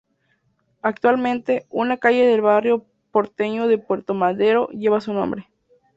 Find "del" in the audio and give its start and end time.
2.25-2.41